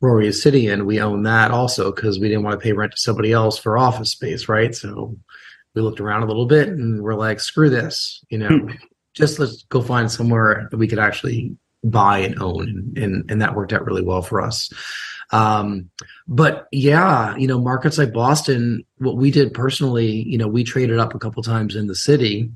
[0.00, 2.92] Rory is sitting in, we own that also because we didn't want to pay rent
[2.92, 4.74] to somebody else for office space, right?
[4.74, 5.16] So
[5.74, 8.70] we looked around a little bit and we're like, screw this, you know, hmm.
[9.14, 13.42] just let's go find somewhere that we could actually buy and own, and, and and
[13.42, 14.72] that worked out really well for us.
[15.30, 15.90] Um,
[16.26, 20.98] but yeah, you know, markets like Boston, what we did personally, you know, we traded
[20.98, 22.50] up a couple times in the city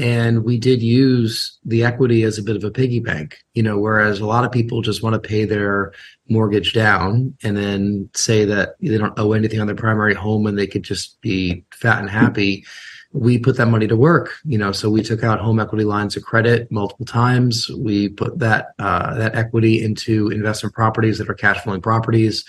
[0.00, 3.78] and we did use the equity as a bit of a piggy bank, you know,
[3.78, 5.92] whereas a lot of people just want to pay their
[6.30, 10.58] mortgage down and then say that they don't owe anything on their primary home and
[10.58, 12.64] they could just be fat and happy.
[13.12, 14.72] We put that money to work, you know.
[14.72, 17.68] So we took out home equity lines of credit multiple times.
[17.68, 22.44] We put that uh, that equity into investment properties that are cash flowing properties.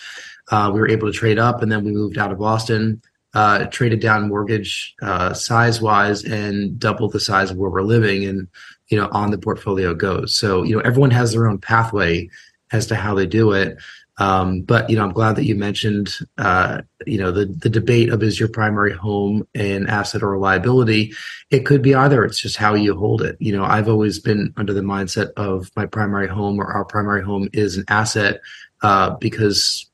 [0.51, 3.01] Uh, we were able to trade up, and then we moved out of Boston
[3.33, 8.25] uh, traded down mortgage uh, size wise and double the size of where we're living
[8.25, 8.47] and
[8.89, 10.35] you know on the portfolio goes.
[10.35, 12.29] So you know everyone has their own pathway
[12.71, 13.77] as to how they do it.
[14.17, 18.09] Um, but you know i'm glad that you mentioned uh, you know the the debate
[18.09, 21.13] of is your primary home an asset or a liability?
[21.49, 22.23] It could be either.
[22.25, 23.37] It's just how you hold it.
[23.39, 27.23] You know i've always been under the mindset of my primary home or our primary
[27.23, 28.41] home is an asset
[28.81, 29.89] uh, because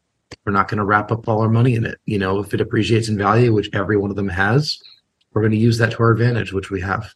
[0.45, 1.99] we're not going to wrap up all our money in it.
[2.05, 4.79] You know, if it appreciates in value, which every one of them has,
[5.33, 7.13] we're going to use that to our advantage, which we have.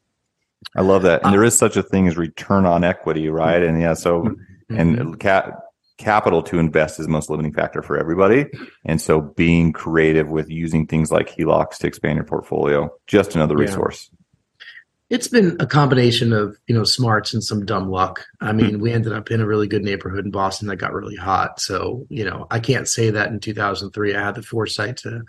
[0.75, 1.23] I love that.
[1.23, 3.61] And there is such a thing as return on equity, right?
[3.63, 4.77] And yeah, so mm-hmm.
[4.77, 5.51] and ca-
[5.97, 8.45] capital to invest is the most limiting factor for everybody.
[8.85, 13.55] And so being creative with using things like HELOCs to expand your portfolio, just another
[13.55, 14.09] resource.
[15.11, 18.25] It's been a combination of you know smarts and some dumb luck.
[18.39, 21.17] I mean, we ended up in a really good neighborhood in Boston that got really
[21.17, 21.59] hot.
[21.59, 25.23] So you know, I can't say that in 2003 I had the foresight to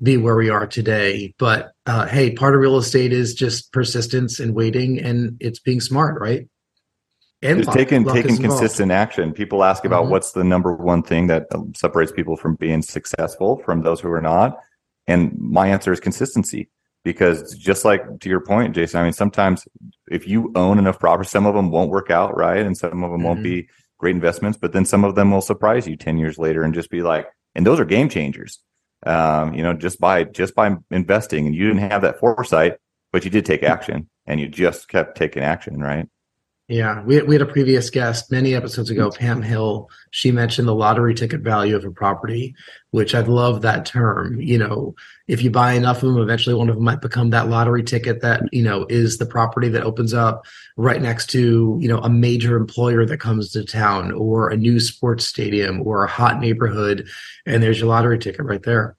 [0.00, 1.34] be where we are today.
[1.36, 5.80] But uh, hey, part of real estate is just persistence and waiting, and it's being
[5.80, 6.48] smart, right?
[7.42, 7.76] And just luck.
[7.76, 9.32] taking luck taking consistent action.
[9.32, 10.12] People ask about mm-hmm.
[10.12, 14.12] what's the number one thing that um, separates people from being successful from those who
[14.12, 14.60] are not,
[15.08, 16.68] and my answer is consistency
[17.04, 19.66] because just like to your point, Jason, I mean, sometimes
[20.10, 23.10] if you own enough property, some of them won't work out right, and some of
[23.10, 23.22] them mm-hmm.
[23.22, 26.62] won't be great investments, but then some of them will surprise you ten years later
[26.62, 28.60] and just be like, and those are game changers.
[29.06, 32.78] Um, you know, just by just by investing, and you didn't have that foresight,
[33.12, 36.08] but you did take action, and you just kept taking action, right?
[36.66, 39.90] Yeah, we we had a previous guest many episodes ago, Pam Hill.
[40.12, 42.54] She mentioned the lottery ticket value of a property,
[42.90, 44.40] which I love that term.
[44.40, 44.94] You know,
[45.28, 48.22] if you buy enough of them, eventually one of them might become that lottery ticket
[48.22, 50.46] that you know is the property that opens up
[50.78, 54.80] right next to you know a major employer that comes to town, or a new
[54.80, 57.06] sports stadium, or a hot neighborhood,
[57.44, 58.96] and there's your lottery ticket right there.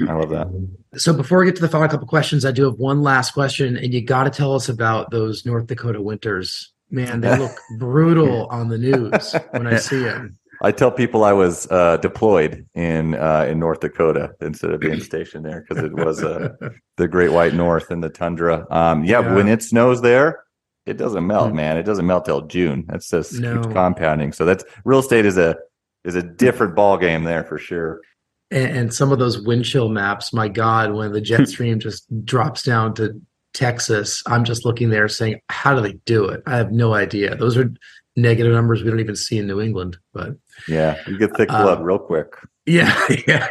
[0.00, 0.48] I love that.
[0.96, 3.76] So before we get to the final couple questions, I do have one last question,
[3.76, 8.46] and you got to tell us about those North Dakota winters Man, they look brutal
[8.46, 10.38] on the news when I see them.
[10.60, 15.00] I tell people I was uh, deployed in uh, in North Dakota instead of being
[15.00, 16.48] stationed there because it was uh,
[16.96, 18.66] the Great White North and the tundra.
[18.70, 20.42] Um, yeah, yeah, when it snows there,
[20.84, 21.56] it doesn't melt, mm.
[21.56, 21.76] man.
[21.76, 22.86] It doesn't melt till June.
[22.88, 23.62] That's just no.
[23.62, 24.32] compounding.
[24.32, 25.56] So that's real estate is a
[26.04, 28.00] is a different ball game there for sure.
[28.50, 32.06] And, and some of those wind chill maps, my God, when the jet stream just
[32.24, 33.20] drops down to
[33.58, 36.42] Texas, I'm just looking there saying, how do they do it?
[36.46, 37.34] I have no idea.
[37.34, 37.72] Those are
[38.14, 39.96] negative numbers we don't even see in New England.
[40.14, 40.36] But
[40.68, 42.34] yeah, you get thick blood um, real quick.
[42.66, 43.48] Yeah, yeah.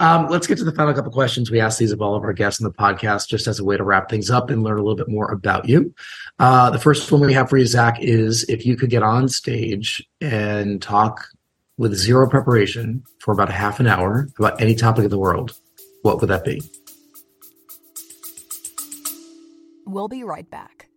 [0.00, 1.50] um, let's get to the final couple questions.
[1.50, 3.78] We ask these of all of our guests in the podcast just as a way
[3.78, 5.94] to wrap things up and learn a little bit more about you.
[6.38, 9.30] Uh, the first one we have for you, Zach, is if you could get on
[9.30, 11.26] stage and talk
[11.78, 15.52] with zero preparation for about a half an hour about any topic of the world,
[16.02, 16.60] what would that be?
[19.86, 20.88] We'll be right back.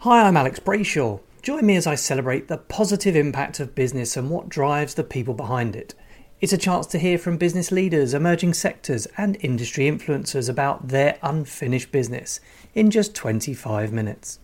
[0.00, 1.20] Hi, I'm Alex Brayshaw.
[1.40, 5.32] Join me as I celebrate the positive impact of business and what drives the people
[5.32, 5.94] behind it.
[6.38, 11.18] It's a chance to hear from business leaders, emerging sectors, and industry influencers about their
[11.22, 12.40] unfinished business
[12.74, 14.38] in just 25 minutes.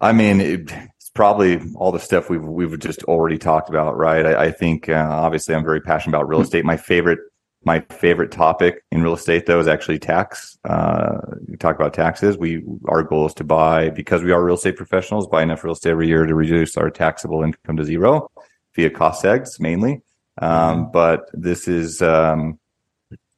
[0.00, 4.24] I mean, it's probably all the stuff we've we've just already talked about, right?
[4.24, 6.64] I, I think uh, obviously I'm very passionate about real estate.
[6.64, 7.18] My favorite
[7.64, 10.56] my favorite topic in real estate though is actually tax.
[10.64, 12.38] Uh, we talk about taxes.
[12.38, 15.72] We our goal is to buy because we are real estate professionals, buy enough real
[15.72, 18.30] estate every year to reduce our taxable income to zero
[18.76, 20.02] via cost segs mainly.
[20.40, 20.92] Um, mm-hmm.
[20.92, 22.60] but this is um,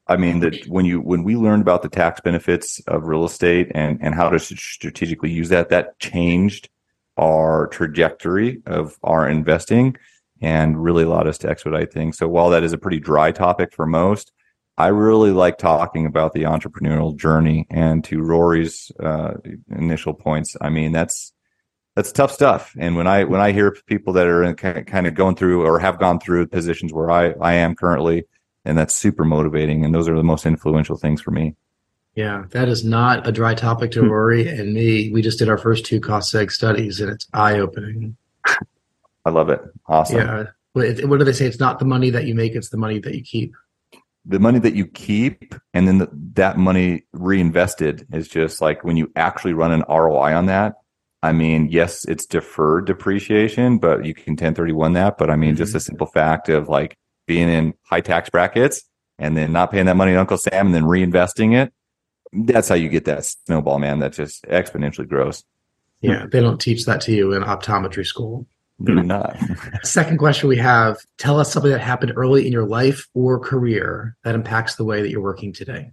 [0.07, 3.73] I mean that when you when we learned about the tax benefits of real estate
[3.75, 6.69] and and how to strategically use that, that changed
[7.17, 9.97] our trajectory of our investing
[10.41, 12.17] and really allowed us to expedite things.
[12.17, 14.33] So while that is a pretty dry topic for most,
[14.79, 17.67] I really like talking about the entrepreneurial journey.
[17.69, 19.35] And to Rory's uh,
[19.71, 21.33] initial points, I mean that's
[21.97, 22.75] that's tough stuff.
[22.79, 25.99] And when I when I hear people that are kind of going through or have
[25.99, 28.25] gone through positions where I I am currently
[28.65, 31.57] and that's super motivating and those are the most influential things for me
[32.15, 34.11] Yeah, that is not a dry topic to hmm.
[34.11, 35.11] Rory and me.
[35.13, 38.17] We just did our first two cost seg studies, and it's eye opening.
[39.25, 39.61] I love it.
[39.87, 40.17] Awesome.
[40.19, 40.45] Yeah.
[40.73, 41.47] What what do they say?
[41.47, 43.55] It's not the money that you make; it's the money that you keep.
[44.25, 48.97] the money that you keep and then the, that money reinvested is just like when
[48.97, 50.75] you actually run an ROI on that.
[51.23, 55.19] I mean, yes, it's deferred depreciation, but you can 1031 that.
[55.19, 55.77] But I mean, just mm-hmm.
[55.79, 56.97] a simple fact of like
[57.27, 58.83] being in high tax brackets
[59.19, 61.73] and then not paying that money to Uncle Sam and then reinvesting it.
[62.33, 63.99] That's how you get that snowball, man.
[63.99, 65.45] That just exponentially grows.
[66.01, 68.47] Yeah, they don't teach that to you in optometry school.
[68.79, 69.37] They do not.
[69.83, 74.17] Second question we have tell us something that happened early in your life or career
[74.25, 75.93] that impacts the way that you're working today.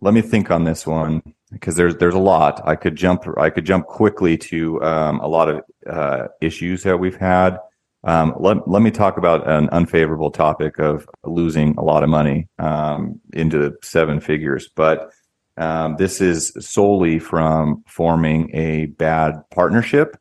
[0.00, 2.60] Let me think on this one because there's there's a lot.
[2.66, 6.98] I could jump I could jump quickly to um, a lot of uh, issues that
[6.98, 7.58] we've had.
[8.04, 12.48] Um, let let me talk about an unfavorable topic of losing a lot of money
[12.58, 15.10] um, into the seven figures, but
[15.58, 20.16] um, this is solely from forming a bad partnership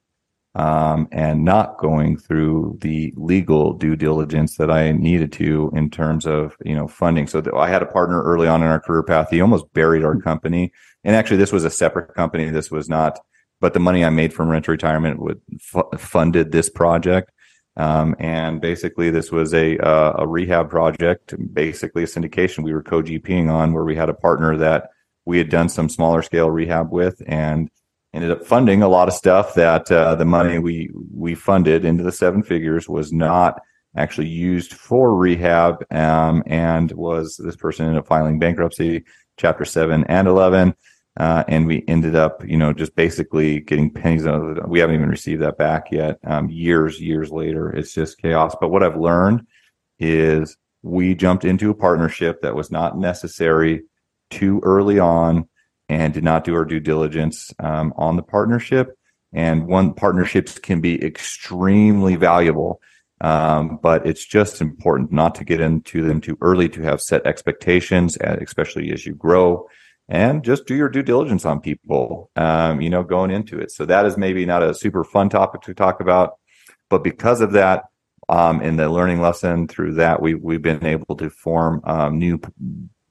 [0.56, 6.26] um, and not going through the legal due diligence that I needed to in terms
[6.26, 7.28] of you know funding.
[7.28, 9.30] So I had a partner early on in our career path.
[9.30, 10.74] He almost buried our company,
[11.04, 12.50] and actually this was a separate company.
[12.50, 13.20] This was not,
[13.62, 15.40] but the money I made from rent retirement would
[15.76, 17.32] f- funded this project.
[17.76, 22.82] Um, and basically, this was a uh, a rehab project, basically a syndication we were
[22.82, 24.90] co GPing on, where we had a partner that
[25.28, 27.70] we had done some smaller scale rehab with, and
[28.14, 32.02] ended up funding a lot of stuff that uh, the money we we funded into
[32.02, 33.62] the seven figures was not
[33.96, 39.04] actually used for rehab um, and was this person ended up filing bankruptcy
[39.38, 40.74] chapter 7 and 11
[41.18, 44.80] uh, and we ended up you know just basically getting pennies out of it we
[44.80, 47.70] haven't even received that back yet um, years years later.
[47.72, 48.56] It's just chaos.
[48.60, 49.46] But what i've learned
[50.00, 53.84] is we jumped into a partnership that was not necessary
[54.30, 55.48] too early on
[55.90, 58.98] and did not do our due diligence um, on the partnership.
[59.34, 62.82] And one partnerships can be extremely valuable,
[63.22, 67.26] um, but it's just important not to get into them too early to have set
[67.28, 69.68] expectations, especially as you grow,
[70.08, 72.32] and just do your due diligence on people.
[72.36, 73.72] Um, you know, going into it.
[73.72, 76.38] So that is maybe not a super fun topic to talk about,
[76.90, 77.84] but because of that.
[78.30, 82.38] Um, in the learning lesson through that, we, we've been able to form um, new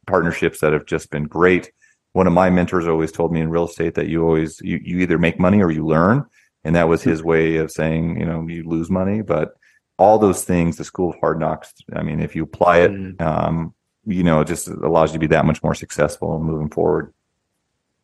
[0.06, 1.72] partnerships that have just been great
[2.16, 5.00] one of my mentors always told me in real estate that you always you, you
[5.00, 6.24] either make money or you learn
[6.64, 9.54] and that was his way of saying you know you lose money but
[9.98, 13.74] all those things the school of hard knocks i mean if you apply it um,
[14.06, 17.12] you know it just allows you to be that much more successful moving forward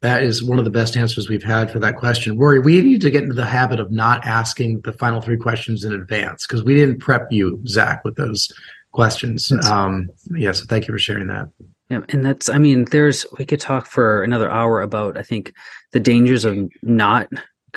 [0.02, 2.36] That is one of the best answers we've had for that question.
[2.36, 5.84] Rory, we need to get into the habit of not asking the final three questions
[5.84, 8.52] in advance because we didn't prep you, Zach, with those
[8.90, 9.52] questions.
[9.70, 11.48] Um, yeah, so thank you for sharing that.
[11.92, 15.52] Yeah, and that's I mean, there's we could talk for another hour about I think
[15.92, 17.28] the dangers of not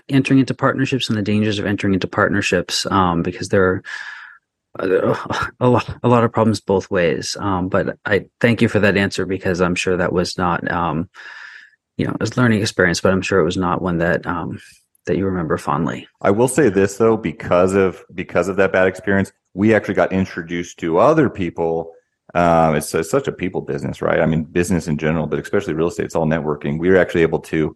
[0.07, 3.83] entering into partnerships and the dangers of entering into partnerships um, because there are
[5.59, 7.35] a lot a lot of problems both ways.
[7.37, 11.09] Um, but I thank you for that answer because I'm sure that was not um,
[11.97, 14.61] you know, it was learning experience, but I'm sure it was not one that um,
[15.07, 16.07] that you remember fondly.
[16.21, 20.13] I will say this though, because of because of that bad experience, we actually got
[20.13, 21.91] introduced to other people.
[22.35, 24.19] Um, it's, it's such a people business, right?
[24.19, 26.77] I mean, business in general, but especially real estate, it's all networking.
[26.77, 27.75] We were actually able to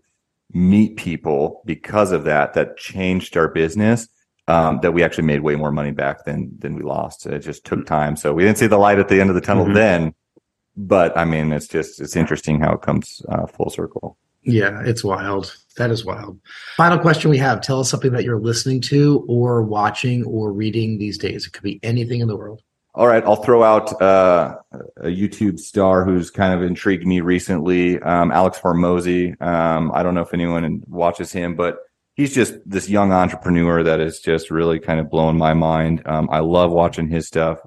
[0.53, 4.07] meet people because of that that changed our business.
[4.47, 7.27] Um, that we actually made way more money back than than we lost.
[7.27, 9.41] It just took time, so we didn't see the light at the end of the
[9.41, 9.75] tunnel Mhm.
[9.75, 10.13] then.
[10.75, 14.17] But I mean, it's just it's interesting how it comes uh, full circle.
[14.41, 15.55] Yeah, it's wild.
[15.77, 16.39] That is wild.
[16.77, 20.97] Final question we have tell us something that you're listening to or watching or reading
[20.97, 21.45] these days.
[21.45, 22.63] It could be anything in the world.
[22.99, 24.57] All right, I'll throw out uh,
[24.97, 29.41] a YouTube star who's kind of intrigued me recently, um, Alex Hormozi.
[29.41, 31.77] Um, I don't know if anyone watches him, but
[32.15, 36.01] he's just this young entrepreneur that is just really kind of blowing my mind.
[36.05, 37.59] Um, I love watching his stuff,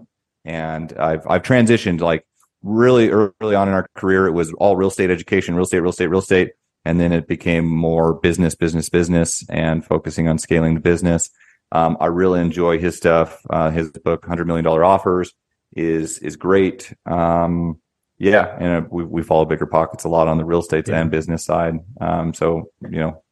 [0.44, 2.26] and I've I've transitioned like
[2.62, 4.26] really early on in our career.
[4.26, 6.50] It was all real estate education, real estate, real estate, real estate,
[6.84, 11.30] and then it became more business, business, business, and focusing on scaling the business.
[11.72, 13.40] Um, I really enjoy his stuff.
[13.50, 15.32] Uh, his book, Hundred Million Dollar Offers,
[15.74, 16.92] is is great.
[17.06, 17.80] Um,
[18.18, 21.00] yeah, and uh, we we follow Bigger Pockets a lot on the real estate Yeah.
[21.00, 21.78] and business side.
[22.00, 23.22] Um, so you know,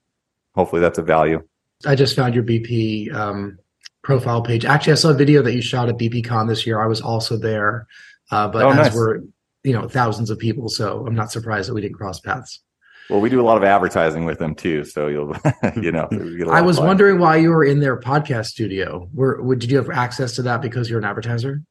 [0.54, 1.42] hopefully that's a value.
[1.86, 3.58] I just found your BP um,
[4.02, 4.64] profile page.
[4.64, 6.80] Actually, I saw a video that you shot at BPCon this year.
[6.82, 7.86] I was also there,
[8.30, 8.94] uh, but Oh, as nice.
[8.94, 9.22] were
[9.64, 12.60] you know thousands of people, so I'm not surprised that we didn't cross paths.
[13.10, 15.36] Well, we do a lot of advertising with them too, so you'll
[15.82, 16.08] you know.
[16.48, 19.08] I was wondering why you were in their podcast studio.
[19.12, 21.62] Were, were did you have access to that because you're an advertiser?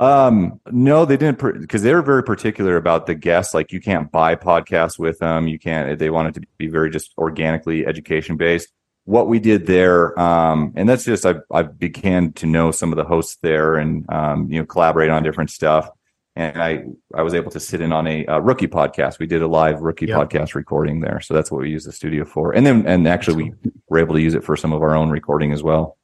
[0.00, 3.54] Um, no, they didn't because they were very particular about the guests.
[3.54, 5.48] Like you can't buy podcasts with them.
[5.48, 5.98] You can't.
[5.98, 8.68] They wanted to be very just organically education based.
[9.04, 12.96] What we did there, um, and that's just I I began to know some of
[12.96, 15.88] the hosts there and um, you know collaborate on different stuff.
[16.36, 19.18] And I I was able to sit in on a, rookie podcast.
[19.18, 20.18] We did a live rookie yep.
[20.18, 22.52] podcast recording there, so that's what we use the studio for.
[22.52, 23.52] And then and actually we
[23.88, 25.96] were able to use it for some of our own recording as well.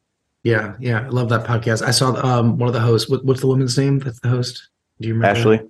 [0.45, 1.83] Yeah, yeah, I love that podcast.
[1.83, 3.11] I saw um, one of the hosts.
[3.11, 3.99] What, what's the woman's name?
[3.99, 4.69] That's the host.
[5.01, 5.39] Do you remember?
[5.39, 5.61] Ashley.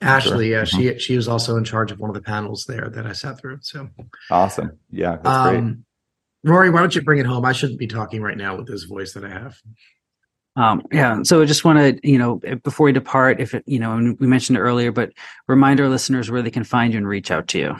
[0.00, 0.42] Ashley, sure.
[0.42, 0.94] yeah, mm-hmm.
[0.94, 3.38] she she was also in charge of one of the panels there that I sat
[3.38, 3.58] through.
[3.62, 3.88] So
[4.30, 5.76] awesome, yeah, that's um, great.
[6.44, 7.44] Rory, why don't you bring it home?
[7.44, 9.56] I shouldn't be talking right now with this voice that I have.
[10.58, 13.78] Um, yeah, so I just want to, you know, before we depart, if it, you
[13.78, 15.12] know, we mentioned it earlier, but
[15.46, 17.76] remind our listeners where they can find you and reach out to you.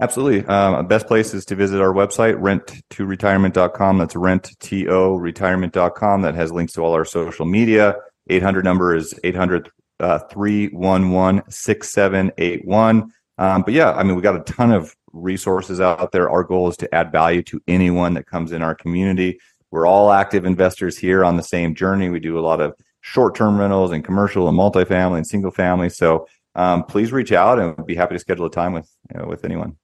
[0.00, 0.44] Absolutely.
[0.46, 3.98] Um, best place is to visit our website, rent2retirement.com.
[3.98, 6.22] That's rent to retirement.com.
[6.22, 7.96] That has links to all our social media.
[8.30, 9.68] 800 number is 800
[9.98, 13.12] uh, 311 6781.
[13.38, 16.30] Um, but yeah, I mean, we got a ton of resources out there.
[16.30, 19.40] Our goal is to add value to anyone that comes in our community.
[19.72, 22.10] We're all active investors here on the same journey.
[22.10, 25.88] We do a lot of short term rentals and commercial and multifamily and single family.
[25.88, 29.18] So um, please reach out and we'll be happy to schedule a time with, you
[29.18, 29.76] know, with anyone.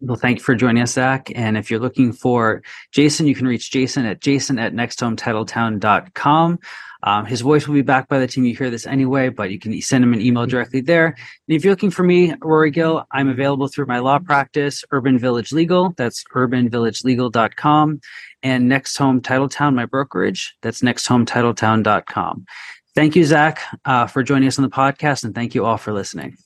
[0.00, 1.32] Well, thank you for joining us, Zach.
[1.34, 2.62] And if you're looking for
[2.92, 6.58] Jason, you can reach Jason at jason at nexthometitletown.com.
[7.02, 9.58] Um, his voice will be back by the time you hear this anyway, but you
[9.58, 11.06] can send him an email directly there.
[11.06, 15.18] And if you're looking for me, Rory Gill, I'm available through my law practice, Urban
[15.18, 15.94] Village Legal.
[15.96, 18.00] That's urbanvillagelegal.com.
[18.42, 20.54] And Next Home Titletown, my brokerage.
[20.62, 22.46] That's nexthometitletown.com.
[22.94, 25.24] Thank you, Zach, uh, for joining us on the podcast.
[25.24, 26.36] And thank you all for listening.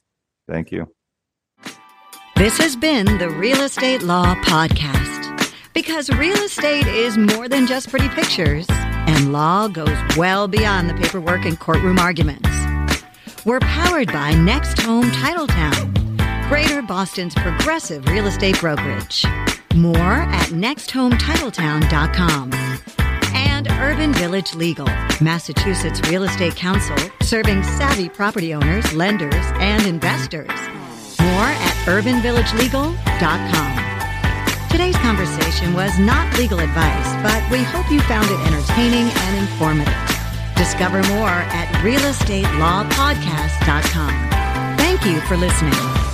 [0.49, 0.89] Thank you.
[2.37, 5.21] This has been the Real Estate Law Podcast.
[5.73, 10.95] Because real estate is more than just pretty pictures, and law goes well beyond the
[10.95, 12.49] paperwork and courtroom arguments.
[13.47, 19.25] We're powered by Next Home Titletown, Greater Boston's progressive real estate brokerage.
[19.75, 22.53] More at nexthometitletown.com.
[23.33, 24.87] And Urban Village Legal,
[25.21, 30.49] Massachusetts Real Estate Counsel, serving savvy property owners, lenders, and investors.
[31.21, 34.69] More at urbanvillagelegal.com.
[34.71, 39.95] Today's conversation was not legal advice, but we hope you found it entertaining and informative.
[40.57, 44.31] Discover more at realestatelawpodcast.com.
[44.79, 46.10] Thank you for listening.